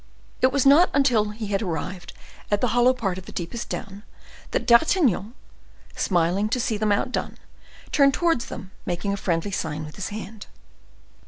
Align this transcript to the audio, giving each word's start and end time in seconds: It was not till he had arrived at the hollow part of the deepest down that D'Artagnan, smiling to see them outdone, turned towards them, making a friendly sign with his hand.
It 0.41 0.51
was 0.51 0.65
not 0.65 0.91
till 1.05 1.29
he 1.29 1.45
had 1.49 1.61
arrived 1.61 2.13
at 2.49 2.59
the 2.59 2.69
hollow 2.69 2.91
part 2.91 3.19
of 3.19 3.27
the 3.27 3.31
deepest 3.31 3.69
down 3.69 4.01
that 4.49 4.65
D'Artagnan, 4.65 5.35
smiling 5.95 6.49
to 6.49 6.59
see 6.59 6.75
them 6.75 6.91
outdone, 6.91 7.37
turned 7.91 8.15
towards 8.15 8.45
them, 8.47 8.71
making 8.83 9.13
a 9.13 9.15
friendly 9.17 9.51
sign 9.51 9.85
with 9.85 9.97
his 9.97 10.09
hand. 10.09 10.47